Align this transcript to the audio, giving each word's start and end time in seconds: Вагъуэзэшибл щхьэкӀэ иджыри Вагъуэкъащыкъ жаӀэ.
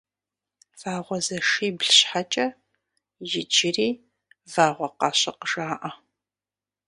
Вагъуэзэшибл 0.79 1.89
щхьэкӀэ 1.97 2.47
иджыри 3.39 3.89
Вагъуэкъащыкъ 4.51 5.43
жаӀэ. 5.49 5.91